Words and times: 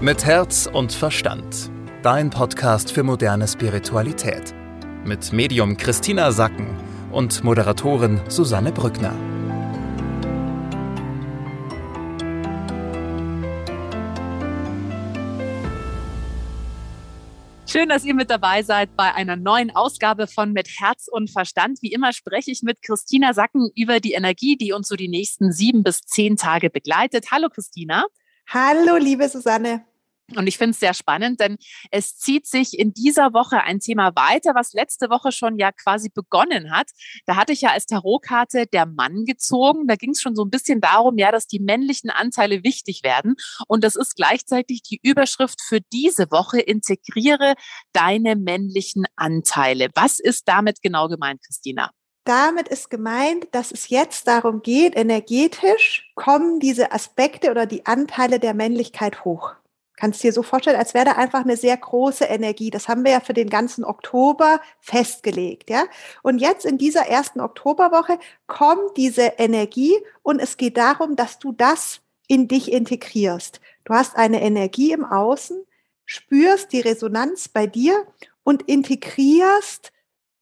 Mit 0.00 0.24
Herz 0.24 0.70
und 0.72 0.92
Verstand. 0.92 1.72
Dein 2.04 2.30
Podcast 2.30 2.92
für 2.92 3.02
moderne 3.02 3.48
Spiritualität. 3.48 4.54
Mit 5.04 5.32
Medium 5.32 5.76
Christina 5.76 6.30
Sacken 6.30 6.68
und 7.10 7.42
Moderatorin 7.42 8.20
Susanne 8.28 8.70
Brückner. 8.70 9.12
Schön, 17.66 17.88
dass 17.88 18.04
ihr 18.04 18.14
mit 18.14 18.30
dabei 18.30 18.62
seid 18.62 18.94
bei 18.94 19.12
einer 19.12 19.34
neuen 19.34 19.74
Ausgabe 19.74 20.28
von 20.28 20.52
Mit 20.52 20.68
Herz 20.78 21.08
und 21.10 21.28
Verstand. 21.28 21.82
Wie 21.82 21.90
immer 21.90 22.12
spreche 22.12 22.52
ich 22.52 22.62
mit 22.62 22.82
Christina 22.82 23.34
Sacken 23.34 23.72
über 23.74 23.98
die 23.98 24.12
Energie, 24.12 24.56
die 24.56 24.72
uns 24.72 24.86
so 24.86 24.94
die 24.94 25.08
nächsten 25.08 25.50
sieben 25.50 25.82
bis 25.82 26.02
zehn 26.02 26.36
Tage 26.36 26.70
begleitet. 26.70 27.32
Hallo 27.32 27.48
Christina. 27.48 28.06
Hallo, 28.50 28.96
liebe 28.96 29.28
Susanne. 29.28 29.84
Und 30.36 30.46
ich 30.46 30.56
finde 30.56 30.70
es 30.72 30.80
sehr 30.80 30.94
spannend, 30.94 31.40
denn 31.40 31.56
es 31.90 32.16
zieht 32.16 32.46
sich 32.46 32.78
in 32.78 32.94
dieser 32.94 33.34
Woche 33.34 33.62
ein 33.62 33.80
Thema 33.80 34.14
weiter, 34.14 34.54
was 34.54 34.72
letzte 34.72 35.10
Woche 35.10 35.32
schon 35.32 35.58
ja 35.58 35.70
quasi 35.72 36.08
begonnen 36.08 36.70
hat. 36.70 36.90
Da 37.26 37.36
hatte 37.36 37.52
ich 37.52 37.60
ja 37.62 37.70
als 37.70 37.84
Tarotkarte 37.86 38.66
der 38.66 38.86
Mann 38.86 39.24
gezogen. 39.26 39.86
Da 39.86 39.96
ging 39.96 40.10
es 40.10 40.22
schon 40.22 40.34
so 40.34 40.44
ein 40.44 40.50
bisschen 40.50 40.80
darum, 40.80 41.18
ja, 41.18 41.30
dass 41.30 41.46
die 41.46 41.60
männlichen 41.60 42.08
Anteile 42.10 42.62
wichtig 42.64 43.02
werden. 43.02 43.36
Und 43.68 43.84
das 43.84 43.96
ist 43.96 44.16
gleichzeitig 44.16 44.82
die 44.82 45.00
Überschrift 45.02 45.60
für 45.62 45.80
diese 45.92 46.30
Woche. 46.30 46.60
Integriere 46.60 47.54
deine 47.92 48.34
männlichen 48.36 49.04
Anteile. 49.16 49.88
Was 49.94 50.18
ist 50.18 50.48
damit 50.48 50.80
genau 50.82 51.08
gemeint, 51.08 51.42
Christina? 51.44 51.90
Damit 52.28 52.68
ist 52.68 52.90
gemeint, 52.90 53.48
dass 53.52 53.72
es 53.72 53.88
jetzt 53.88 54.28
darum 54.28 54.62
geht, 54.62 54.96
energetisch 54.96 56.12
kommen 56.14 56.60
diese 56.60 56.92
Aspekte 56.92 57.50
oder 57.50 57.66
die 57.66 57.86
Anteile 57.86 58.38
der 58.38 58.54
Männlichkeit 58.54 59.24
hoch. 59.24 59.54
Kannst 59.96 60.22
dir 60.22 60.32
so 60.32 60.44
vorstellen, 60.44 60.76
als 60.76 60.94
wäre 60.94 61.06
da 61.06 61.12
einfach 61.12 61.40
eine 61.40 61.56
sehr 61.56 61.76
große 61.76 62.24
Energie. 62.24 62.70
Das 62.70 62.86
haben 62.86 63.04
wir 63.04 63.10
ja 63.10 63.20
für 63.20 63.34
den 63.34 63.48
ganzen 63.48 63.84
Oktober 63.84 64.60
festgelegt, 64.80 65.70
ja. 65.70 65.86
Und 66.22 66.38
jetzt 66.38 66.64
in 66.64 66.78
dieser 66.78 67.06
ersten 67.08 67.40
Oktoberwoche 67.40 68.18
kommt 68.46 68.96
diese 68.96 69.32
Energie 69.38 69.96
und 70.22 70.38
es 70.38 70.56
geht 70.56 70.76
darum, 70.76 71.16
dass 71.16 71.40
du 71.40 71.50
das 71.50 72.00
in 72.28 72.46
dich 72.46 72.70
integrierst. 72.70 73.60
Du 73.84 73.94
hast 73.94 74.16
eine 74.16 74.40
Energie 74.40 74.92
im 74.92 75.04
Außen, 75.04 75.64
spürst 76.04 76.72
die 76.72 76.80
Resonanz 76.80 77.48
bei 77.48 77.66
dir 77.66 78.06
und 78.44 78.62
integrierst 78.62 79.92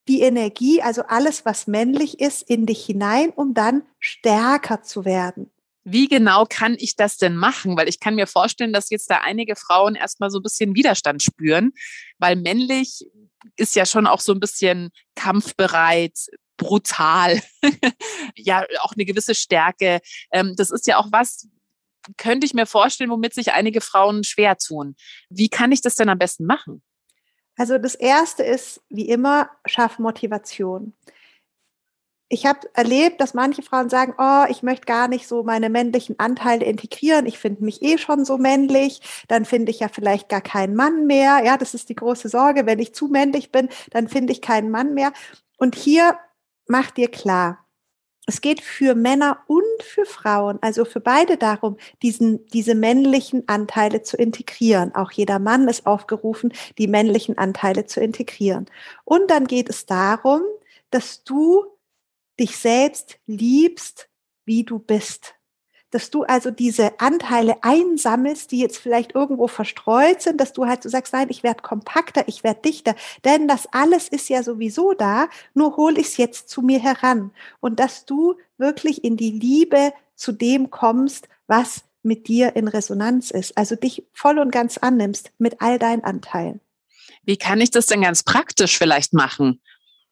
die 0.08 0.20
Energie, 0.20 0.82
also 0.82 1.02
alles, 1.02 1.44
was 1.44 1.66
männlich 1.66 2.20
ist, 2.20 2.42
in 2.42 2.66
dich 2.66 2.84
hinein, 2.84 3.30
um 3.30 3.54
dann 3.54 3.82
stärker 3.98 4.82
zu 4.82 5.04
werden. 5.04 5.50
Wie 5.84 6.08
genau 6.08 6.46
kann 6.48 6.74
ich 6.78 6.96
das 6.96 7.16
denn 7.16 7.36
machen? 7.36 7.76
Weil 7.76 7.88
ich 7.88 8.00
kann 8.00 8.16
mir 8.16 8.26
vorstellen, 8.26 8.72
dass 8.72 8.90
jetzt 8.90 9.08
da 9.10 9.18
einige 9.18 9.54
Frauen 9.54 9.94
erstmal 9.94 10.30
so 10.30 10.40
ein 10.40 10.42
bisschen 10.42 10.74
Widerstand 10.74 11.22
spüren, 11.22 11.72
weil 12.18 12.36
männlich 12.36 13.06
ist 13.56 13.76
ja 13.76 13.86
schon 13.86 14.06
auch 14.06 14.20
so 14.20 14.32
ein 14.32 14.40
bisschen 14.40 14.90
kampfbereit, 15.14 16.18
brutal, 16.56 17.40
ja, 18.34 18.66
auch 18.80 18.94
eine 18.94 19.04
gewisse 19.04 19.34
Stärke. 19.34 20.00
Ähm, 20.32 20.54
das 20.56 20.70
ist 20.70 20.86
ja 20.86 20.98
auch 20.98 21.08
was, 21.12 21.48
könnte 22.16 22.46
ich 22.46 22.54
mir 22.54 22.66
vorstellen, 22.66 23.10
womit 23.10 23.34
sich 23.34 23.52
einige 23.52 23.80
Frauen 23.80 24.24
schwer 24.24 24.56
tun. 24.56 24.96
Wie 25.28 25.48
kann 25.48 25.72
ich 25.72 25.80
das 25.80 25.96
denn 25.96 26.08
am 26.08 26.18
besten 26.18 26.46
machen? 26.46 26.82
Also 27.56 27.78
das 27.78 27.94
Erste 27.94 28.42
ist, 28.42 28.82
wie 28.90 29.08
immer, 29.08 29.50
schaff 29.66 29.98
Motivation. 29.98 30.92
Ich 32.28 32.44
habe 32.44 32.68
erlebt, 32.74 33.20
dass 33.20 33.34
manche 33.34 33.62
Frauen 33.62 33.88
sagen, 33.88 34.14
oh, 34.18 34.44
ich 34.50 34.64
möchte 34.64 34.86
gar 34.86 35.06
nicht 35.06 35.28
so 35.28 35.44
meine 35.44 35.70
männlichen 35.70 36.18
Anteile 36.18 36.64
integrieren. 36.64 37.24
Ich 37.24 37.38
finde 37.38 37.64
mich 37.64 37.82
eh 37.82 37.98
schon 37.98 38.24
so 38.24 38.36
männlich. 38.36 39.00
Dann 39.28 39.44
finde 39.44 39.70
ich 39.70 39.78
ja 39.78 39.88
vielleicht 39.88 40.28
gar 40.28 40.40
keinen 40.40 40.74
Mann 40.74 41.06
mehr. 41.06 41.42
Ja, 41.44 41.56
das 41.56 41.72
ist 41.72 41.88
die 41.88 41.94
große 41.94 42.28
Sorge. 42.28 42.66
Wenn 42.66 42.80
ich 42.80 42.94
zu 42.94 43.06
männlich 43.06 43.52
bin, 43.52 43.68
dann 43.90 44.08
finde 44.08 44.32
ich 44.32 44.42
keinen 44.42 44.70
Mann 44.70 44.92
mehr. 44.94 45.12
Und 45.56 45.76
hier 45.76 46.18
mach 46.66 46.90
dir 46.90 47.08
klar, 47.08 47.65
es 48.26 48.40
geht 48.40 48.60
für 48.60 48.96
Männer 48.96 49.44
und 49.46 49.82
für 49.82 50.04
Frauen, 50.04 50.58
also 50.60 50.84
für 50.84 51.00
beide 51.00 51.36
darum, 51.36 51.76
diesen, 52.02 52.44
diese 52.48 52.74
männlichen 52.74 53.48
Anteile 53.48 54.02
zu 54.02 54.16
integrieren. 54.16 54.92
Auch 54.96 55.12
jeder 55.12 55.38
Mann 55.38 55.68
ist 55.68 55.86
aufgerufen, 55.86 56.52
die 56.76 56.88
männlichen 56.88 57.38
Anteile 57.38 57.86
zu 57.86 58.00
integrieren. 58.00 58.66
Und 59.04 59.30
dann 59.30 59.46
geht 59.46 59.70
es 59.70 59.86
darum, 59.86 60.42
dass 60.90 61.22
du 61.22 61.66
dich 62.38 62.58
selbst 62.58 63.18
liebst, 63.26 64.08
wie 64.44 64.64
du 64.64 64.80
bist 64.80 65.35
dass 65.90 66.10
du 66.10 66.24
also 66.24 66.50
diese 66.50 66.98
Anteile 67.00 67.56
einsammelst, 67.62 68.50
die 68.50 68.58
jetzt 68.58 68.78
vielleicht 68.78 69.14
irgendwo 69.14 69.48
verstreut 69.48 70.22
sind, 70.22 70.40
dass 70.40 70.52
du 70.52 70.66
halt 70.66 70.82
so 70.82 70.88
sagst, 70.88 71.12
nein, 71.12 71.28
ich 71.30 71.42
werde 71.42 71.62
kompakter, 71.62 72.24
ich 72.26 72.44
werde 72.44 72.60
dichter, 72.62 72.94
denn 73.24 73.48
das 73.48 73.66
alles 73.72 74.08
ist 74.08 74.28
ja 74.28 74.42
sowieso 74.42 74.92
da, 74.92 75.28
nur 75.54 75.76
hole 75.76 76.00
ich 76.00 76.08
es 76.08 76.16
jetzt 76.16 76.48
zu 76.48 76.62
mir 76.62 76.80
heran 76.80 77.30
und 77.60 77.80
dass 77.80 78.04
du 78.04 78.34
wirklich 78.58 79.04
in 79.04 79.16
die 79.16 79.30
Liebe 79.30 79.92
zu 80.14 80.32
dem 80.32 80.70
kommst, 80.70 81.28
was 81.46 81.84
mit 82.02 82.28
dir 82.28 82.56
in 82.56 82.68
Resonanz 82.68 83.30
ist, 83.30 83.56
also 83.58 83.76
dich 83.76 84.04
voll 84.12 84.38
und 84.38 84.50
ganz 84.50 84.78
annimmst 84.78 85.32
mit 85.38 85.60
all 85.60 85.78
deinen 85.78 86.04
Anteilen. 86.04 86.60
Wie 87.24 87.36
kann 87.36 87.60
ich 87.60 87.70
das 87.70 87.86
denn 87.86 88.02
ganz 88.02 88.22
praktisch 88.22 88.78
vielleicht 88.78 89.12
machen? 89.12 89.60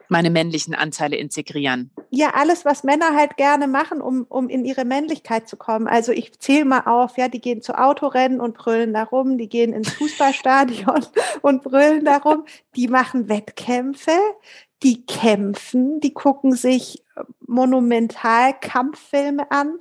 Meine 0.09 0.31
männlichen 0.31 0.75
Anteile 0.75 1.17
integrieren? 1.17 1.91
Ja, 2.11 2.31
alles, 2.35 2.65
was 2.65 2.85
Männer 2.85 3.15
halt 3.15 3.37
gerne 3.37 3.67
machen, 3.67 4.01
um, 4.01 4.25
um 4.29 4.49
in 4.49 4.65
ihre 4.65 4.85
Männlichkeit 4.85 5.49
zu 5.49 5.57
kommen. 5.57 5.87
Also 5.87 6.13
ich 6.13 6.39
zähle 6.39 6.65
mal 6.65 6.83
auf, 6.87 7.17
ja, 7.17 7.29
die 7.29 7.41
gehen 7.41 7.63
zu 7.63 7.79
Autorennen 7.79 8.41
und 8.41 8.57
brüllen 8.57 8.93
darum, 8.93 9.39
die 9.39 9.49
gehen 9.49 9.73
ins 9.73 9.93
Fußballstadion 9.93 11.07
und 11.43 11.63
brüllen 11.63 12.05
darum, 12.05 12.45
die 12.77 12.89
machen 12.89 13.29
Wettkämpfe, 13.29 14.19
die 14.83 15.07
kämpfen, 15.07 16.01
die 16.01 16.15
gucken 16.15 16.53
sich 16.53 17.03
monumental 17.47 18.55
Kampffilme 18.61 19.51
an. 19.51 19.79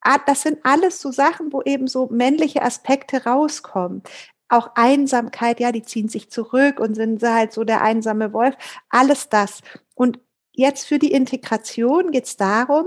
Ah, 0.00 0.18
das 0.26 0.42
sind 0.42 0.58
alles 0.64 1.00
so 1.00 1.12
Sachen, 1.12 1.52
wo 1.52 1.62
eben 1.62 1.86
so 1.86 2.08
männliche 2.10 2.62
Aspekte 2.62 3.24
rauskommen 3.24 4.02
auch 4.56 4.72
Einsamkeit, 4.74 5.60
ja, 5.60 5.72
die 5.72 5.82
ziehen 5.82 6.08
sich 6.08 6.30
zurück 6.30 6.80
und 6.80 6.94
sind 6.94 7.22
halt 7.22 7.52
so 7.52 7.64
der 7.64 7.82
einsame 7.82 8.32
Wolf, 8.32 8.54
alles 8.88 9.28
das. 9.28 9.60
Und 9.94 10.20
jetzt 10.52 10.86
für 10.86 10.98
die 10.98 11.12
Integration 11.12 12.10
geht 12.10 12.24
es 12.24 12.36
darum, 12.36 12.86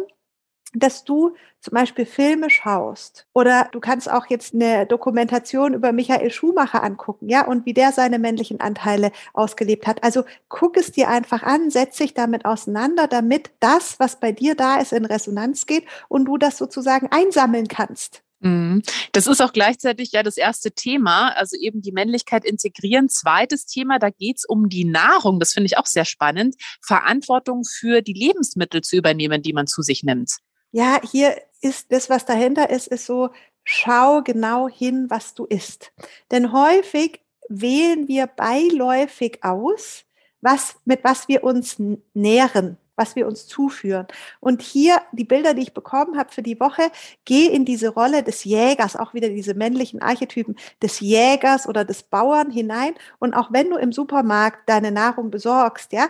dass 0.74 1.04
du 1.04 1.36
zum 1.62 1.74
Beispiel 1.74 2.06
Filme 2.06 2.50
schaust 2.50 3.26
oder 3.34 3.68
du 3.72 3.80
kannst 3.80 4.12
auch 4.12 4.28
jetzt 4.28 4.54
eine 4.54 4.86
Dokumentation 4.86 5.74
über 5.74 5.92
Michael 5.92 6.30
Schumacher 6.30 6.84
angucken, 6.84 7.30
ja, 7.30 7.46
und 7.46 7.66
wie 7.66 7.74
der 7.74 7.92
seine 7.92 8.20
männlichen 8.20 8.60
Anteile 8.60 9.12
ausgelebt 9.34 9.88
hat. 9.88 10.04
Also 10.04 10.24
guck 10.50 10.78
es 10.78 10.92
dir 10.92 11.10
einfach 11.10 11.44
an, 11.44 11.72
setz 11.72 11.98
dich 11.98 12.14
damit 12.14 12.46
auseinander, 12.46 13.08
damit 13.08 13.52
das, 13.60 14.00
was 14.00 14.20
bei 14.20 14.32
dir 14.32 14.56
da 14.56 14.80
ist, 14.80 14.94
in 14.94 15.06
Resonanz 15.06 15.66
geht 15.66 15.86
und 16.10 16.26
du 16.26 16.38
das 16.38 16.58
sozusagen 16.58 17.08
einsammeln 17.12 17.68
kannst. 17.68 18.24
Mhm. 18.40 18.84
Das 19.14 19.28
ist 19.28 19.42
auch 19.42 19.52
gleichzeitig 19.52 20.12
ja 20.12 20.24
das 20.24 20.38
erste 20.38 20.72
Thema, 20.72 21.30
also 21.30 21.58
eben 21.58 21.82
die 21.82 21.92
Männlichkeit 21.92 22.46
integrieren. 22.46 23.10
Zweites 23.10 23.66
Thema, 23.66 24.00
da 24.00 24.10
geht 24.10 24.38
es 24.38 24.46
um 24.46 24.70
die 24.70 24.86
Nahrung. 24.86 25.40
Das 25.40 25.54
finde 25.54 25.68
ich 25.68 25.78
auch 25.78 25.86
sehr 25.86 26.06
spannend. 26.06 26.56
Verantwortung 26.82 27.64
für 27.64 28.02
die 28.02 28.14
Lebensmittel 28.14 28.82
zu 28.82 28.96
übernehmen, 28.96 29.42
die 29.42 29.54
man 29.54 29.68
zu 29.68 29.82
sich 29.82 30.04
nimmt. 30.04 30.38
Ja, 30.72 31.00
hier 31.10 31.36
ist 31.62 31.92
das, 31.92 32.10
was 32.10 32.26
dahinter 32.26 32.70
ist, 32.70 32.88
ist 32.88 33.06
so, 33.06 33.30
schau 33.64 34.22
genau 34.22 34.70
hin, 34.70 35.08
was 35.10 35.34
du 35.34 35.46
isst. 35.46 35.92
Denn 36.32 36.52
häufig 36.52 37.22
wählen 37.50 38.08
wir 38.08 38.28
beiläufig 38.28 39.44
aus, 39.44 40.04
was, 40.42 40.76
mit 40.86 41.04
was 41.04 41.28
wir 41.28 41.44
uns 41.44 41.78
nähren 42.14 42.78
was 42.98 43.16
wir 43.16 43.28
uns 43.28 43.48
zuführen. 43.48 44.08
Und 44.42 44.62
hier 44.62 45.02
die 45.14 45.24
Bilder, 45.24 45.54
die 45.54 45.62
ich 45.62 45.74
bekommen 45.74 46.18
habe 46.18 46.32
für 46.34 46.42
die 46.42 46.60
Woche, 46.60 46.92
geh 47.26 47.48
in 47.48 47.64
diese 47.64 47.90
Rolle 47.90 48.24
des 48.24 48.44
Jägers, 48.44 48.96
auch 48.98 49.14
wieder 49.14 49.30
diese 49.30 49.54
männlichen 49.54 50.02
Archetypen 50.02 50.56
des 50.82 51.00
Jägers 51.00 51.68
oder 51.68 51.86
des 51.86 52.04
Bauern 52.04 52.52
hinein. 52.52 52.94
Und 53.20 53.34
auch 53.34 53.54
wenn 53.54 53.70
du 53.70 53.78
im 53.78 53.92
Supermarkt 53.94 54.68
deine 54.68 54.92
Nahrung 54.92 55.32
besorgst, 55.32 55.94
ja, 55.94 56.08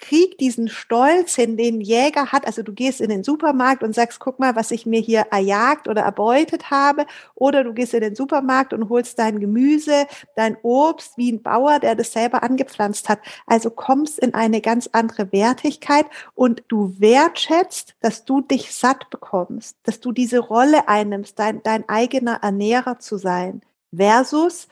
krieg 0.00 0.38
diesen 0.38 0.68
Stolz 0.68 1.34
hin, 1.34 1.56
den 1.56 1.80
Jäger 1.80 2.32
hat. 2.32 2.46
Also 2.46 2.62
du 2.62 2.72
gehst 2.72 3.00
in 3.00 3.10
den 3.10 3.24
Supermarkt 3.24 3.82
und 3.82 3.94
sagst, 3.94 4.20
guck 4.20 4.38
mal, 4.38 4.56
was 4.56 4.70
ich 4.70 4.86
mir 4.86 5.00
hier 5.00 5.26
erjagt 5.30 5.88
oder 5.88 6.02
erbeutet 6.02 6.70
habe. 6.70 7.06
Oder 7.34 7.64
du 7.64 7.72
gehst 7.74 7.94
in 7.94 8.00
den 8.00 8.14
Supermarkt 8.14 8.72
und 8.72 8.88
holst 8.88 9.18
dein 9.18 9.40
Gemüse, 9.40 10.06
dein 10.36 10.56
Obst, 10.62 11.16
wie 11.16 11.32
ein 11.32 11.42
Bauer, 11.42 11.78
der 11.78 11.94
das 11.94 12.12
selber 12.12 12.42
angepflanzt 12.42 13.08
hat. 13.08 13.20
Also 13.46 13.70
kommst 13.70 14.18
in 14.18 14.34
eine 14.34 14.60
ganz 14.60 14.88
andere 14.92 15.32
Wertigkeit 15.32 16.06
und 16.34 16.62
du 16.68 16.94
wertschätzt, 16.98 17.94
dass 18.00 18.24
du 18.24 18.40
dich 18.40 18.74
satt 18.74 19.10
bekommst, 19.10 19.76
dass 19.82 20.00
du 20.00 20.12
diese 20.12 20.38
Rolle 20.38 20.88
einnimmst, 20.88 21.38
dein, 21.38 21.62
dein 21.62 21.88
eigener 21.88 22.40
Ernährer 22.42 22.98
zu 22.98 23.18
sein. 23.18 23.62
Versus, 23.94 24.68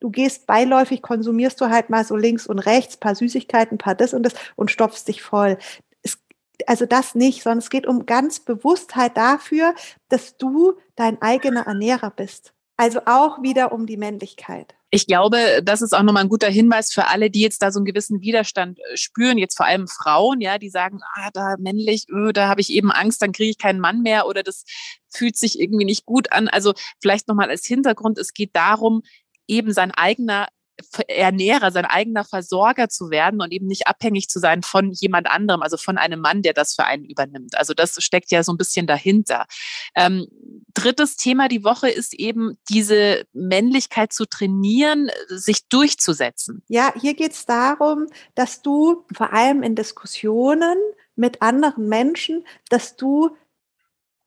du 0.00 0.10
gehst 0.10 0.46
beiläufig, 0.46 1.02
konsumierst 1.02 1.60
du 1.60 1.70
halt 1.70 1.90
mal 1.90 2.04
so 2.04 2.16
links 2.16 2.46
und 2.46 2.58
rechts, 2.58 2.96
paar 2.96 3.14
Süßigkeiten, 3.14 3.78
paar 3.78 3.94
das 3.94 4.14
und 4.14 4.22
das 4.22 4.34
und 4.56 4.70
stopfst 4.70 5.04
dich 5.08 5.22
voll. 5.22 5.58
Es, 6.02 6.18
also 6.66 6.86
das 6.86 7.14
nicht, 7.14 7.42
sondern 7.42 7.58
es 7.58 7.70
geht 7.70 7.86
um 7.86 8.06
ganz 8.06 8.40
Bewusstheit 8.40 9.16
dafür, 9.16 9.74
dass 10.08 10.36
du 10.36 10.74
dein 10.96 11.20
eigener 11.22 11.66
Ernährer 11.66 12.10
bist. 12.10 12.52
Also 12.76 13.00
auch 13.06 13.42
wieder 13.42 13.72
um 13.72 13.86
die 13.86 13.96
Männlichkeit. 13.96 14.74
Ich 14.94 15.06
glaube, 15.06 15.62
das 15.64 15.80
ist 15.80 15.94
auch 15.94 16.02
nochmal 16.02 16.24
ein 16.24 16.28
guter 16.28 16.50
Hinweis 16.50 16.92
für 16.92 17.06
alle, 17.06 17.30
die 17.30 17.40
jetzt 17.40 17.62
da 17.62 17.72
so 17.72 17.78
einen 17.78 17.86
gewissen 17.86 18.20
Widerstand 18.20 18.78
äh, 18.78 18.96
spüren, 18.96 19.38
jetzt 19.38 19.56
vor 19.56 19.64
allem 19.64 19.88
Frauen, 19.88 20.42
ja, 20.42 20.58
die 20.58 20.68
sagen, 20.68 21.00
ah, 21.14 21.30
da 21.32 21.54
männlich, 21.58 22.06
öh, 22.10 22.32
da 22.32 22.48
habe 22.48 22.60
ich 22.60 22.68
eben 22.70 22.92
Angst, 22.92 23.22
dann 23.22 23.32
kriege 23.32 23.48
ich 23.48 23.56
keinen 23.56 23.80
Mann 23.80 24.02
mehr 24.02 24.26
oder 24.26 24.42
das 24.42 24.64
fühlt 25.08 25.38
sich 25.38 25.58
irgendwie 25.58 25.86
nicht 25.86 26.04
gut 26.04 26.30
an. 26.30 26.48
Also 26.48 26.74
vielleicht 27.00 27.26
nochmal 27.26 27.48
als 27.48 27.64
Hintergrund, 27.64 28.18
es 28.18 28.34
geht 28.34 28.54
darum, 28.54 29.02
eben 29.52 29.72
sein 29.72 29.90
eigener 29.90 30.48
Ernährer, 31.06 31.70
sein 31.70 31.84
eigener 31.84 32.24
Versorger 32.24 32.88
zu 32.88 33.10
werden 33.10 33.40
und 33.40 33.52
eben 33.52 33.66
nicht 33.66 33.86
abhängig 33.86 34.28
zu 34.28 34.38
sein 34.40 34.62
von 34.62 34.90
jemand 34.90 35.28
anderem, 35.30 35.62
also 35.62 35.76
von 35.76 35.98
einem 35.98 36.20
Mann, 36.20 36.42
der 36.42 36.54
das 36.54 36.74
für 36.74 36.84
einen 36.84 37.04
übernimmt. 37.04 37.56
Also 37.56 37.74
das 37.74 37.96
steckt 37.98 38.30
ja 38.30 38.42
so 38.42 38.52
ein 38.52 38.56
bisschen 38.56 38.86
dahinter. 38.86 39.46
Ähm, 39.94 40.26
drittes 40.74 41.16
Thema 41.16 41.48
die 41.48 41.62
Woche 41.62 41.88
ist 41.88 42.14
eben 42.14 42.58
diese 42.68 43.24
Männlichkeit 43.32 44.12
zu 44.12 44.26
trainieren, 44.26 45.10
sich 45.28 45.68
durchzusetzen. 45.68 46.62
Ja, 46.68 46.92
hier 47.00 47.14
geht 47.14 47.32
es 47.32 47.46
darum, 47.46 48.06
dass 48.34 48.62
du 48.62 49.04
vor 49.14 49.32
allem 49.32 49.62
in 49.62 49.76
Diskussionen 49.76 50.76
mit 51.14 51.42
anderen 51.42 51.88
Menschen, 51.88 52.44
dass 52.70 52.96
du 52.96 53.36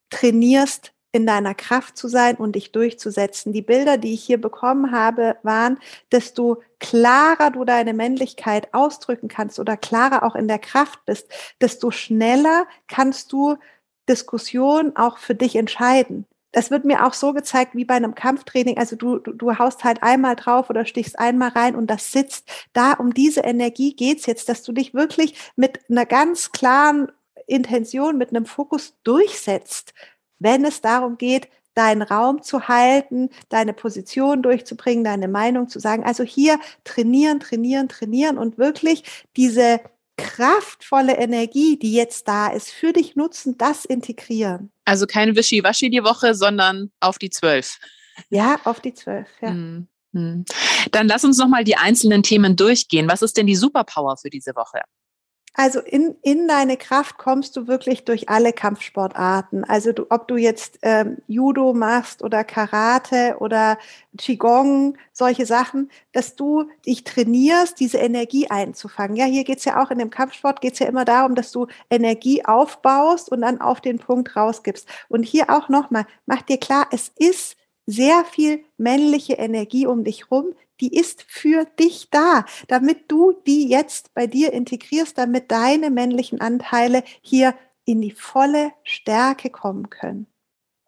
trainierst, 0.09 0.93
in 1.15 1.25
deiner 1.25 1.55
Kraft 1.55 1.95
zu 1.97 2.09
sein 2.09 2.35
und 2.35 2.55
dich 2.55 2.73
durchzusetzen. 2.73 3.53
Die 3.53 3.61
Bilder, 3.61 3.97
die 3.97 4.13
ich 4.13 4.21
hier 4.21 4.39
bekommen 4.39 4.91
habe, 4.91 5.37
waren, 5.43 5.79
desto 6.11 6.61
klarer 6.81 7.51
du 7.51 7.63
deine 7.63 7.93
Männlichkeit 7.93 8.73
ausdrücken 8.73 9.29
kannst 9.29 9.57
oder 9.57 9.77
klarer 9.77 10.23
auch 10.23 10.35
in 10.35 10.49
der 10.49 10.59
Kraft 10.59 11.05
bist, 11.05 11.29
desto 11.61 11.89
schneller 11.89 12.65
kannst 12.89 13.31
du 13.31 13.55
Diskussionen 14.09 14.97
auch 14.97 15.17
für 15.17 15.35
dich 15.35 15.55
entscheiden. 15.55 16.25
Das 16.51 16.69
wird 16.69 16.83
mir 16.83 17.05
auch 17.05 17.13
so 17.13 17.31
gezeigt 17.31 17.75
wie 17.75 17.85
bei 17.85 17.95
einem 17.95 18.13
Kampftraining. 18.13 18.77
Also 18.77 18.97
du, 18.97 19.19
du, 19.19 19.31
du 19.31 19.57
haust 19.57 19.85
halt 19.85 20.03
einmal 20.03 20.35
drauf 20.35 20.69
oder 20.69 20.85
stichst 20.85 21.17
einmal 21.17 21.49
rein 21.49 21.77
und 21.77 21.87
das 21.87 22.11
sitzt. 22.11 22.49
Da 22.73 22.91
um 22.91 23.13
diese 23.13 23.41
Energie 23.41 23.95
geht's 23.95 24.25
jetzt, 24.25 24.49
dass 24.49 24.63
du 24.63 24.73
dich 24.73 24.93
wirklich 24.93 25.53
mit 25.55 25.79
einer 25.89 26.05
ganz 26.05 26.51
klaren 26.51 27.09
Intention, 27.47 28.17
mit 28.17 28.31
einem 28.31 28.45
Fokus 28.45 28.95
durchsetzt 29.03 29.93
wenn 30.39 30.65
es 30.65 30.81
darum 30.81 31.17
geht, 31.17 31.47
deinen 31.75 32.01
Raum 32.01 32.41
zu 32.41 32.67
halten, 32.67 33.29
deine 33.49 33.73
Position 33.73 34.41
durchzubringen, 34.41 35.03
deine 35.03 35.27
Meinung 35.27 35.67
zu 35.67 35.79
sagen. 35.79 36.03
Also 36.03 36.23
hier 36.23 36.59
trainieren, 36.83 37.39
trainieren, 37.39 37.89
trainieren 37.89 38.37
und 38.37 38.57
wirklich 38.57 39.03
diese 39.35 39.81
kraftvolle 40.17 41.17
Energie, 41.17 41.77
die 41.77 41.93
jetzt 41.93 42.27
da 42.27 42.47
ist, 42.47 42.71
für 42.71 42.93
dich 42.93 43.15
nutzen, 43.15 43.57
das 43.57 43.83
integrieren. 43.83 44.71
Also 44.85 45.05
kein 45.05 45.35
Wischiwaschi 45.35 45.89
die 45.89 46.03
Woche, 46.03 46.33
sondern 46.33 46.91
auf 47.01 47.17
die 47.17 47.29
zwölf. 47.29 47.77
Ja, 48.29 48.59
auf 48.63 48.79
die 48.79 48.93
zwölf, 48.93 49.27
ja. 49.41 49.49
Hm, 49.49 49.87
hm. 50.13 50.45
Dann 50.91 51.07
lass 51.09 51.25
uns 51.25 51.37
nochmal 51.37 51.65
die 51.65 51.75
einzelnen 51.75 52.23
Themen 52.23 52.55
durchgehen. 52.55 53.09
Was 53.09 53.21
ist 53.21 53.35
denn 53.35 53.47
die 53.47 53.57
Superpower 53.57 54.15
für 54.15 54.29
diese 54.29 54.55
Woche? 54.55 54.79
Also 55.57 55.79
in, 55.79 56.15
in 56.21 56.49
deine 56.49 56.75
Kraft 56.75 57.17
kommst 57.17 57.55
du 57.55 57.65
wirklich 57.65 58.03
durch 58.03 58.27
alle 58.27 58.51
Kampfsportarten. 58.51 59.63
Also 59.63 59.93
du, 59.93 60.05
ob 60.09 60.27
du 60.27 60.35
jetzt 60.35 60.79
ähm, 60.81 61.17
Judo 61.27 61.73
machst 61.73 62.21
oder 62.21 62.43
Karate 62.43 63.37
oder 63.39 63.77
Qigong, 64.17 64.97
solche 65.13 65.45
Sachen, 65.45 65.89
dass 66.11 66.35
du 66.35 66.65
dich 66.85 67.05
trainierst, 67.05 67.79
diese 67.79 67.99
Energie 67.99 68.49
einzufangen. 68.49 69.15
Ja, 69.15 69.25
hier 69.25 69.45
geht's 69.45 69.63
ja 69.63 69.81
auch 69.81 69.91
in 69.91 69.99
dem 69.99 70.09
Kampfsport, 70.09 70.59
geht's 70.59 70.79
ja 70.79 70.87
immer 70.87 71.05
darum, 71.05 71.35
dass 71.35 71.53
du 71.53 71.67
Energie 71.89 72.43
aufbaust 72.43 73.31
und 73.31 73.41
dann 73.41 73.61
auf 73.61 73.79
den 73.79 73.97
Punkt 73.97 74.35
rausgibst. 74.35 74.89
Und 75.07 75.23
hier 75.23 75.49
auch 75.49 75.69
nochmal, 75.69 76.05
mach 76.25 76.41
dir 76.41 76.57
klar, 76.57 76.87
es 76.91 77.11
ist 77.17 77.55
sehr 77.85 78.25
viel 78.25 78.65
männliche 78.77 79.33
Energie 79.33 79.85
um 79.87 80.03
dich 80.03 80.31
rum, 80.31 80.53
die 80.81 80.95
ist 80.95 81.23
für 81.27 81.65
dich 81.79 82.09
da, 82.11 82.45
damit 82.67 83.11
du 83.11 83.33
die 83.45 83.67
jetzt 83.67 84.13
bei 84.13 84.27
dir 84.27 84.53
integrierst, 84.53 85.17
damit 85.17 85.51
deine 85.51 85.89
männlichen 85.89 86.41
Anteile 86.41 87.03
hier 87.21 87.55
in 87.85 88.01
die 88.01 88.11
volle 88.11 88.71
Stärke 88.83 89.49
kommen 89.49 89.89
können. 89.89 90.27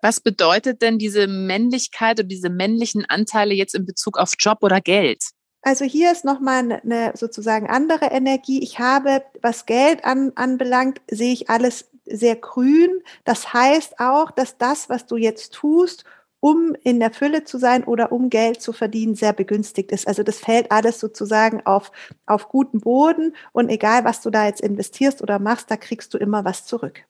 Was 0.02 0.20
bedeutet 0.20 0.82
denn 0.82 1.00
diese 1.00 1.28
Männlichkeit 1.28 2.20
und 2.20 2.28
diese 2.28 2.50
männlichen 2.50 3.06
Anteile 3.06 3.54
jetzt 3.54 3.76
in 3.76 3.86
Bezug 3.86 4.18
auf 4.18 4.34
Job 4.38 4.60
oder 4.62 4.80
Geld? 4.80 5.24
Also 5.62 5.86
hier 5.86 6.12
ist 6.12 6.24
nochmal 6.24 6.82
eine 6.82 7.12
sozusagen 7.16 7.68
andere 7.68 8.06
Energie. 8.06 8.62
Ich 8.62 8.80
habe, 8.80 9.24
was 9.42 9.66
Geld 9.66 10.06
an, 10.06 10.32
anbelangt, 10.36 11.02
sehe 11.10 11.34
ich 11.34 11.50
alles 11.50 11.90
sehr 12.06 12.36
grün. 12.36 13.02
Das 13.26 13.54
heißt 13.54 14.00
auch, 14.00 14.32
dass 14.32 14.58
das, 14.58 14.88
was 14.88 15.08
du 15.08 15.18
jetzt 15.18 15.54
tust, 15.54 16.06
um 16.40 16.76
in 16.84 17.00
der 17.00 17.12
Fülle 17.12 17.44
zu 17.44 17.58
sein 17.58 17.84
oder 17.84 18.12
um 18.12 18.30
Geld 18.30 18.62
zu 18.62 18.74
verdienen, 18.74 19.16
sehr 19.16 19.34
begünstigt 19.34 19.92
ist. 19.92 20.08
Also 20.08 20.24
das 20.24 20.40
fällt 20.40 20.72
alles 20.72 21.00
sozusagen 21.00 21.66
auf, 21.66 21.92
auf 22.26 22.50
guten 22.50 22.80
Boden 22.80 23.36
und 23.52 23.70
egal, 23.70 24.06
was 24.06 24.22
du 24.22 24.30
da 24.30 24.46
jetzt 24.46 24.62
investierst 24.62 25.22
oder 25.22 25.40
machst, 25.40 25.72
da 25.72 25.78
kriegst 25.78 26.14
du 26.14 26.18
immer 26.18 26.46
was 26.46 26.66
zurück. 26.66 27.04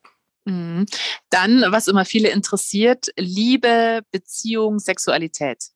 Mhm. 0.46 0.86
Dann, 1.30 1.66
was 1.70 1.88
immer 1.88 2.06
viele 2.06 2.30
interessiert, 2.30 3.08
Liebe, 3.18 4.02
Beziehung, 4.12 4.80
Sexualität. 4.80 5.72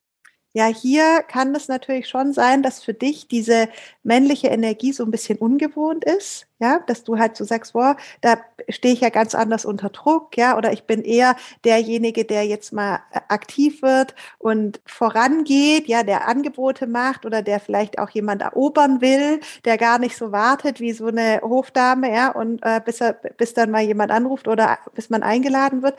Ja, 0.54 0.66
hier 0.66 1.24
kann 1.30 1.56
es 1.56 1.70
natürlich 1.70 2.10
schon 2.10 2.34
sein, 2.34 2.62
dass 2.62 2.84
für 2.84 2.94
dich 2.94 3.30
diese 3.30 3.70
männliche 4.04 4.48
Energie 4.50 4.92
so 4.92 5.06
ein 5.06 5.12
bisschen 5.12 5.38
ungewohnt 5.38 6.04
ist, 6.04 6.46
ja, 6.60 6.80
dass 6.88 7.06
du 7.06 7.18
halt 7.18 7.38
so 7.38 7.46
sagst, 7.46 7.72
boah, 7.72 7.96
da 8.20 8.36
stehe 8.68 8.94
ich 8.94 9.00
ja 9.00 9.10
ganz 9.10 9.34
anders 9.34 9.64
unter 9.64 9.88
Druck, 9.90 10.36
ja, 10.36 10.58
oder 10.58 10.74
ich 10.74 10.84
bin 10.84 11.04
eher 11.04 11.38
derjenige, 11.64 12.26
der 12.26 12.46
jetzt 12.46 12.74
mal 12.74 13.00
äh, 13.12 13.22
aktiv 13.30 13.82
wird 13.82 14.14
und 14.40 14.82
vorangeht, 14.86 15.88
ja, 15.88 16.04
der 16.04 16.28
Angebote 16.28 16.86
macht 16.86 17.26
oder 17.26 17.42
der 17.42 17.62
vielleicht 17.62 17.98
auch 17.98 18.10
jemand 18.10 18.42
erobern 18.42 19.00
will, 19.00 19.40
der 19.64 19.78
gar 19.78 20.00
nicht 20.00 20.18
so 20.18 20.34
wartet 20.34 20.82
wie 20.82 20.92
so 20.92 21.08
eine 21.08 21.40
Hofdame, 21.42 22.14
ja, 22.14 22.30
und 22.30 22.60
äh, 22.64 22.82
bis 22.84 23.00
er, 23.00 23.14
bis 23.14 23.54
dann 23.54 23.72
mal 23.72 23.84
jemand 23.84 24.12
anruft 24.12 24.50
oder 24.50 24.80
bis 24.96 25.10
man 25.10 25.24
eingeladen 25.24 25.82
wird. 25.82 25.96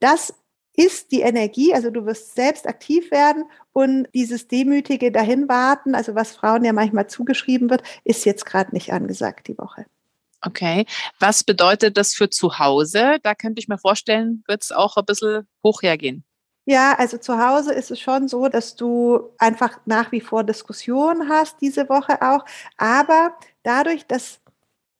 Das 0.00 0.34
ist 0.74 1.12
die 1.12 1.20
Energie, 1.20 1.74
also 1.74 1.90
du 1.90 2.06
wirst 2.06 2.34
selbst 2.34 2.66
aktiv 2.66 3.10
werden 3.10 3.44
und 3.72 4.08
dieses 4.14 4.48
demütige 4.48 5.12
Dahinwarten, 5.12 5.94
also 5.94 6.14
was 6.14 6.34
Frauen 6.34 6.64
ja 6.64 6.72
manchmal 6.72 7.08
zugeschrieben 7.08 7.70
wird, 7.70 7.82
ist 8.04 8.24
jetzt 8.24 8.46
gerade 8.46 8.72
nicht 8.72 8.92
angesagt 8.92 9.48
die 9.48 9.58
Woche. 9.58 9.86
Okay. 10.44 10.86
Was 11.20 11.44
bedeutet 11.44 11.96
das 11.96 12.14
für 12.14 12.28
zu 12.28 12.58
Hause? 12.58 13.18
Da 13.22 13.34
könnte 13.34 13.60
ich 13.60 13.68
mir 13.68 13.78
vorstellen, 13.78 14.42
wird 14.48 14.64
es 14.64 14.72
auch 14.72 14.96
ein 14.96 15.04
bisschen 15.04 15.46
hoch 15.62 15.82
hergehen. 15.82 16.24
Ja, 16.64 16.94
also 16.96 17.18
zu 17.18 17.38
Hause 17.38 17.72
ist 17.72 17.90
es 17.90 18.00
schon 18.00 18.28
so, 18.28 18.48
dass 18.48 18.76
du 18.76 19.30
einfach 19.38 19.80
nach 19.84 20.12
wie 20.12 20.20
vor 20.20 20.44
Diskussionen 20.44 21.28
hast, 21.28 21.60
diese 21.60 21.88
Woche 21.88 22.22
auch. 22.22 22.44
Aber 22.76 23.34
dadurch, 23.64 24.06
dass 24.06 24.40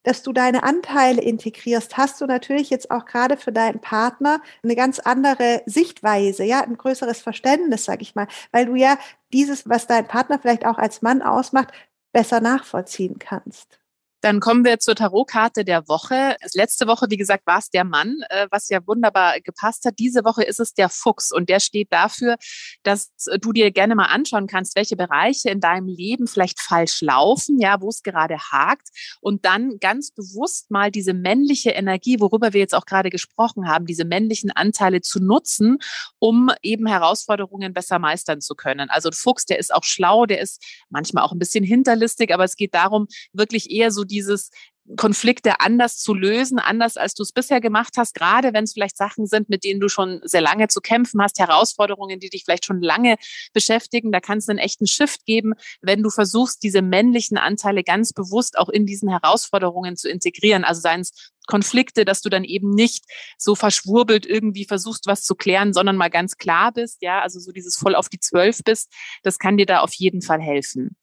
dass 0.02 0.22
du 0.22 0.32
deine 0.32 0.62
Anteile 0.62 1.20
integrierst, 1.22 1.96
hast 1.96 2.20
du 2.20 2.26
natürlich 2.26 2.70
jetzt 2.70 2.90
auch 2.90 3.04
gerade 3.04 3.36
für 3.36 3.52
deinen 3.52 3.80
Partner 3.80 4.40
eine 4.62 4.76
ganz 4.76 4.98
andere 4.98 5.62
Sichtweise, 5.66 6.44
ja, 6.44 6.62
ein 6.62 6.76
größeres 6.76 7.20
Verständnis, 7.20 7.84
sag 7.84 8.02
ich 8.02 8.14
mal, 8.14 8.28
weil 8.50 8.66
du 8.66 8.74
ja 8.74 8.98
dieses, 9.32 9.68
was 9.68 9.86
dein 9.86 10.06
Partner 10.06 10.38
vielleicht 10.38 10.66
auch 10.66 10.78
als 10.78 11.02
Mann 11.02 11.22
ausmacht, 11.22 11.72
besser 12.12 12.40
nachvollziehen 12.40 13.18
kannst. 13.18 13.81
Dann 14.22 14.38
kommen 14.38 14.64
wir 14.64 14.78
zur 14.78 14.94
Tarotkarte 14.94 15.64
der 15.64 15.88
Woche. 15.88 16.36
Letzte 16.54 16.86
Woche, 16.86 17.06
wie 17.10 17.16
gesagt, 17.16 17.44
war 17.44 17.58
es 17.58 17.70
der 17.70 17.82
Mann, 17.82 18.18
äh, 18.30 18.46
was 18.52 18.68
ja 18.68 18.78
wunderbar 18.86 19.40
gepasst 19.40 19.84
hat. 19.84 19.98
Diese 19.98 20.24
Woche 20.24 20.44
ist 20.44 20.60
es 20.60 20.74
der 20.74 20.88
Fuchs 20.88 21.32
und 21.32 21.48
der 21.48 21.58
steht 21.58 21.92
dafür, 21.92 22.36
dass 22.84 23.10
du 23.40 23.52
dir 23.52 23.72
gerne 23.72 23.96
mal 23.96 24.06
anschauen 24.06 24.46
kannst, 24.46 24.76
welche 24.76 24.94
Bereiche 24.94 25.50
in 25.50 25.58
deinem 25.58 25.88
Leben 25.88 26.28
vielleicht 26.28 26.60
falsch 26.60 27.00
laufen, 27.00 27.58
ja, 27.58 27.80
wo 27.80 27.88
es 27.88 28.04
gerade 28.04 28.38
hakt 28.38 28.90
und 29.20 29.44
dann 29.44 29.78
ganz 29.80 30.12
bewusst 30.12 30.70
mal 30.70 30.92
diese 30.92 31.14
männliche 31.14 31.70
Energie, 31.70 32.20
worüber 32.20 32.52
wir 32.52 32.60
jetzt 32.60 32.76
auch 32.76 32.86
gerade 32.86 33.10
gesprochen 33.10 33.68
haben, 33.68 33.86
diese 33.86 34.04
männlichen 34.04 34.52
Anteile 34.52 35.00
zu 35.00 35.18
nutzen, 35.18 35.78
um 36.20 36.48
eben 36.62 36.86
Herausforderungen 36.86 37.72
besser 37.72 37.98
meistern 37.98 38.40
zu 38.40 38.54
können. 38.54 38.88
Also 38.88 39.08
ein 39.08 39.14
Fuchs, 39.14 39.46
der 39.46 39.58
ist 39.58 39.74
auch 39.74 39.84
schlau, 39.84 40.26
der 40.26 40.40
ist 40.40 40.62
manchmal 40.90 41.24
auch 41.24 41.32
ein 41.32 41.40
bisschen 41.40 41.64
hinterlistig, 41.64 42.32
aber 42.32 42.44
es 42.44 42.54
geht 42.54 42.74
darum, 42.74 43.08
wirklich 43.32 43.68
eher 43.72 43.90
so 43.90 44.04
dieses 44.12 44.50
Konflikte 44.96 45.60
anders 45.60 45.98
zu 45.98 46.12
lösen, 46.14 46.58
anders 46.58 46.96
als 46.96 47.14
du 47.14 47.22
es 47.22 47.32
bisher 47.32 47.60
gemacht 47.60 47.94
hast, 47.96 48.14
gerade 48.14 48.52
wenn 48.52 48.64
es 48.64 48.72
vielleicht 48.72 48.96
Sachen 48.96 49.26
sind, 49.26 49.48
mit 49.48 49.64
denen 49.64 49.80
du 49.80 49.88
schon 49.88 50.20
sehr 50.24 50.40
lange 50.40 50.68
zu 50.68 50.80
kämpfen 50.80 51.22
hast, 51.22 51.38
Herausforderungen, 51.38 52.18
die 52.18 52.30
dich 52.30 52.44
vielleicht 52.44 52.64
schon 52.64 52.82
lange 52.82 53.16
beschäftigen. 53.52 54.12
Da 54.12 54.20
kann 54.20 54.38
es 54.38 54.48
einen 54.48 54.58
echten 54.58 54.86
Shift 54.86 55.24
geben, 55.24 55.54
wenn 55.80 56.02
du 56.02 56.10
versuchst, 56.10 56.62
diese 56.62 56.82
männlichen 56.82 57.38
Anteile 57.38 57.84
ganz 57.84 58.12
bewusst 58.12 58.58
auch 58.58 58.68
in 58.68 58.86
diesen 58.86 59.08
Herausforderungen 59.08 59.96
zu 59.96 60.08
integrieren. 60.08 60.64
Also 60.64 60.80
seien 60.80 61.00
es 61.00 61.32
Konflikte, 61.46 62.04
dass 62.04 62.22
du 62.22 62.28
dann 62.28 62.44
eben 62.44 62.70
nicht 62.70 63.04
so 63.36 63.54
verschwurbelt 63.54 64.26
irgendwie 64.26 64.64
versuchst, 64.64 65.06
was 65.06 65.22
zu 65.22 65.34
klären, 65.34 65.72
sondern 65.72 65.96
mal 65.96 66.10
ganz 66.10 66.36
klar 66.36 66.72
bist, 66.72 66.98
ja, 67.02 67.20
also 67.20 67.40
so 67.40 67.52
dieses 67.52 67.76
voll 67.76 67.94
auf 67.94 68.08
die 68.08 68.20
Zwölf 68.20 68.60
bist, 68.64 68.92
das 69.22 69.38
kann 69.38 69.56
dir 69.56 69.66
da 69.66 69.80
auf 69.80 69.92
jeden 69.94 70.22
Fall 70.22 70.40
helfen. 70.40 70.96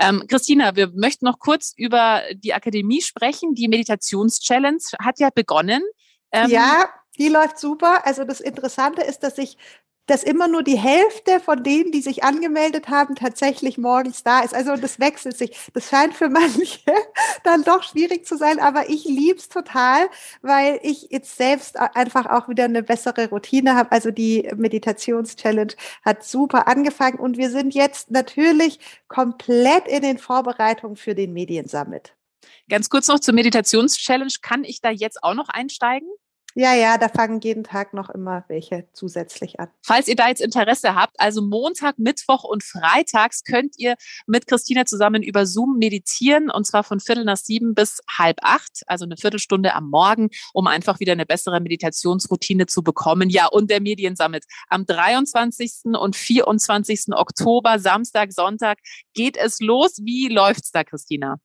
Ähm, 0.00 0.24
Christina, 0.28 0.74
wir 0.74 0.90
möchten 0.94 1.24
noch 1.24 1.38
kurz 1.38 1.72
über 1.76 2.22
die 2.34 2.54
Akademie 2.54 3.00
sprechen. 3.00 3.15
Die 3.54 3.68
Meditations-Challenge 3.68 4.82
hat 5.00 5.18
ja 5.18 5.30
begonnen. 5.34 5.82
Ähm, 6.32 6.50
ja, 6.50 6.88
die 7.18 7.28
läuft 7.28 7.58
super. 7.58 8.06
Also 8.06 8.24
das 8.24 8.40
Interessante 8.40 9.02
ist, 9.02 9.22
dass 9.22 9.38
ich 9.38 9.56
dass 10.06 10.22
immer 10.22 10.48
nur 10.48 10.62
die 10.62 10.78
Hälfte 10.78 11.40
von 11.40 11.62
denen, 11.62 11.90
die 11.92 12.00
sich 12.00 12.24
angemeldet 12.24 12.88
haben, 12.88 13.16
tatsächlich 13.16 13.76
morgens 13.76 14.22
da 14.22 14.40
ist. 14.40 14.54
Also 14.54 14.76
das 14.76 15.00
wechselt 15.00 15.36
sich. 15.36 15.70
Das 15.74 15.88
scheint 15.88 16.14
für 16.14 16.28
manche 16.30 16.80
dann 17.44 17.64
doch 17.64 17.82
schwierig 17.82 18.24
zu 18.24 18.36
sein, 18.36 18.60
aber 18.60 18.88
ich 18.88 19.04
lieb's 19.04 19.48
total, 19.48 20.08
weil 20.42 20.78
ich 20.82 21.08
jetzt 21.10 21.36
selbst 21.36 21.78
einfach 21.78 22.26
auch 22.26 22.48
wieder 22.48 22.64
eine 22.64 22.82
bessere 22.82 23.28
Routine 23.28 23.74
habe. 23.74 23.92
Also 23.92 24.10
die 24.10 24.48
Meditations-Challenge 24.56 25.74
hat 26.04 26.24
super 26.24 26.68
angefangen 26.68 27.18
und 27.18 27.36
wir 27.36 27.50
sind 27.50 27.74
jetzt 27.74 28.10
natürlich 28.10 28.78
komplett 29.08 29.88
in 29.88 30.02
den 30.02 30.18
Vorbereitungen 30.18 30.96
für 30.96 31.14
den 31.14 31.32
Mediensummit. 31.32 32.15
Ganz 32.68 32.88
kurz 32.88 33.08
noch 33.08 33.20
zur 33.20 33.34
Meditations-Challenge. 33.34 34.32
Kann 34.42 34.64
ich 34.64 34.80
da 34.80 34.90
jetzt 34.90 35.22
auch 35.22 35.34
noch 35.34 35.48
einsteigen? 35.48 36.08
Ja, 36.58 36.72
ja, 36.72 36.96
da 36.96 37.10
fangen 37.10 37.38
jeden 37.42 37.64
Tag 37.64 37.92
noch 37.92 38.08
immer 38.08 38.46
welche 38.48 38.88
zusätzlich 38.94 39.60
an. 39.60 39.68
Falls 39.82 40.08
ihr 40.08 40.16
da 40.16 40.28
jetzt 40.28 40.40
Interesse 40.40 40.94
habt, 40.94 41.20
also 41.20 41.42
Montag, 41.42 41.98
Mittwoch 41.98 42.44
und 42.44 42.64
Freitags 42.64 43.44
könnt 43.44 43.74
ihr 43.76 43.96
mit 44.26 44.46
Christina 44.46 44.86
zusammen 44.86 45.22
über 45.22 45.44
Zoom 45.44 45.76
meditieren 45.76 46.50
und 46.50 46.66
zwar 46.66 46.82
von 46.82 46.98
Viertel 46.98 47.26
nach 47.26 47.36
sieben 47.36 47.74
bis 47.74 48.00
halb 48.08 48.38
acht, 48.40 48.84
also 48.86 49.04
eine 49.04 49.18
Viertelstunde 49.18 49.74
am 49.74 49.90
Morgen, 49.90 50.30
um 50.54 50.66
einfach 50.66 50.98
wieder 50.98 51.12
eine 51.12 51.26
bessere 51.26 51.60
Meditationsroutine 51.60 52.64
zu 52.64 52.82
bekommen. 52.82 53.28
Ja, 53.28 53.48
und 53.48 53.68
der 53.70 53.82
Mediensummit 53.82 54.46
am 54.70 54.86
23. 54.86 55.92
und 56.00 56.16
24. 56.16 57.08
Oktober, 57.10 57.78
Samstag, 57.78 58.32
Sonntag 58.32 58.78
geht 59.12 59.36
es 59.36 59.60
los. 59.60 59.98
Wie 60.02 60.28
läuft's 60.28 60.70
da, 60.70 60.84
Christina? 60.84 61.38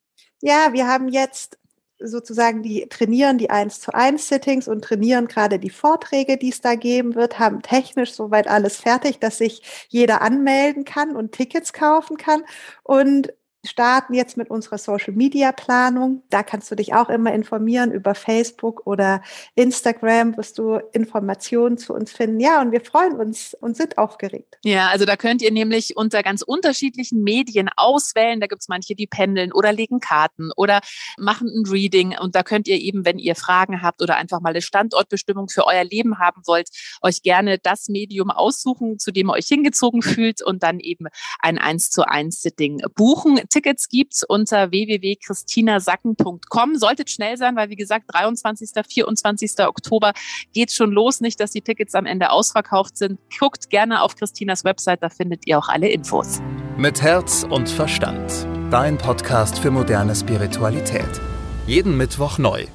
Ja, 0.44 0.72
wir 0.72 0.88
haben 0.88 1.06
jetzt 1.06 1.56
sozusagen 2.00 2.64
die 2.64 2.88
trainieren 2.88 3.38
die 3.38 3.50
1 3.50 3.80
zu 3.80 3.94
1 3.94 4.26
Sittings 4.26 4.66
und 4.66 4.82
trainieren 4.82 5.28
gerade 5.28 5.60
die 5.60 5.70
Vorträge, 5.70 6.36
die 6.36 6.48
es 6.48 6.60
da 6.60 6.74
geben 6.74 7.14
wird, 7.14 7.38
haben 7.38 7.62
technisch 7.62 8.12
soweit 8.12 8.48
alles 8.48 8.78
fertig, 8.78 9.20
dass 9.20 9.38
sich 9.38 9.62
jeder 9.88 10.20
anmelden 10.20 10.84
kann 10.84 11.14
und 11.14 11.30
Tickets 11.30 11.72
kaufen 11.72 12.16
kann. 12.16 12.42
Und 12.82 13.32
starten 13.64 14.14
jetzt 14.14 14.36
mit 14.36 14.50
unserer 14.50 14.78
Social 14.78 15.14
Media 15.14 15.52
Planung. 15.52 16.22
Da 16.30 16.42
kannst 16.42 16.70
du 16.70 16.74
dich 16.74 16.94
auch 16.94 17.08
immer 17.08 17.32
informieren 17.32 17.92
über 17.92 18.14
Facebook 18.14 18.86
oder 18.86 19.22
Instagram, 19.54 20.36
wirst 20.36 20.58
du 20.58 20.80
Informationen 20.92 21.78
zu 21.78 21.94
uns 21.94 22.12
finden. 22.12 22.40
Ja, 22.40 22.60
und 22.60 22.72
wir 22.72 22.80
freuen 22.80 23.14
uns 23.14 23.54
und 23.54 23.76
sind 23.76 23.98
aufgeregt. 23.98 24.58
Ja, 24.64 24.88
also 24.88 25.04
da 25.04 25.16
könnt 25.16 25.42
ihr 25.42 25.52
nämlich 25.52 25.96
unter 25.96 26.22
ganz 26.22 26.42
unterschiedlichen 26.42 27.22
Medien 27.22 27.70
auswählen. 27.76 28.40
Da 28.40 28.48
gibt's 28.48 28.68
manche, 28.68 28.94
die 28.94 29.06
pendeln 29.06 29.52
oder 29.52 29.72
legen 29.72 30.00
Karten 30.00 30.50
oder 30.56 30.80
machen 31.16 31.48
ein 31.48 31.70
Reading. 31.70 32.16
Und 32.18 32.34
da 32.34 32.42
könnt 32.42 32.66
ihr 32.66 32.80
eben, 32.80 33.04
wenn 33.04 33.18
ihr 33.18 33.36
Fragen 33.36 33.82
habt 33.82 34.02
oder 34.02 34.16
einfach 34.16 34.40
mal 34.40 34.50
eine 34.50 34.62
Standortbestimmung 34.62 35.48
für 35.48 35.66
euer 35.66 35.84
Leben 35.84 36.18
haben 36.18 36.42
wollt, 36.46 36.68
euch 37.00 37.22
gerne 37.22 37.58
das 37.58 37.88
Medium 37.88 38.30
aussuchen, 38.30 38.98
zu 38.98 39.12
dem 39.12 39.28
ihr 39.28 39.34
euch 39.34 39.46
hingezogen 39.46 40.02
fühlt 40.02 40.42
und 40.42 40.62
dann 40.64 40.80
eben 40.80 41.06
ein 41.38 41.58
1 41.58 41.90
zu 41.90 42.02
1 42.02 42.40
Sitting 42.40 42.82
buchen. 42.94 43.40
Tickets 43.52 43.88
gibt's 43.88 44.24
unter 44.24 44.70
www.christinasacken.com. 44.70 46.76
Solltet 46.76 47.10
schnell 47.10 47.36
sein, 47.36 47.56
weil 47.56 47.70
wie 47.70 47.76
gesagt, 47.76 48.06
23., 48.08 48.70
24. 48.88 49.52
Oktober 49.60 50.12
geht's 50.52 50.74
schon 50.74 50.90
los. 50.90 51.20
Nicht, 51.20 51.38
dass 51.40 51.52
die 51.52 51.60
Tickets 51.60 51.94
am 51.94 52.06
Ende 52.06 52.30
ausverkauft 52.30 52.96
sind. 52.96 53.18
Guckt 53.38 53.70
gerne 53.70 54.02
auf 54.02 54.16
Christinas 54.16 54.64
Website, 54.64 55.02
da 55.02 55.10
findet 55.10 55.46
ihr 55.46 55.58
auch 55.58 55.68
alle 55.68 55.88
Infos. 55.88 56.40
Mit 56.76 57.02
Herz 57.02 57.44
und 57.48 57.68
Verstand. 57.68 58.46
Dein 58.70 58.96
Podcast 58.96 59.58
für 59.58 59.70
moderne 59.70 60.14
Spiritualität. 60.14 61.20
Jeden 61.66 61.96
Mittwoch 61.96 62.38
neu. 62.38 62.66